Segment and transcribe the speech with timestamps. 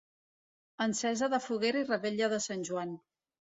[0.85, 3.01] Encesa de foguera i revetlla de Sant Joan.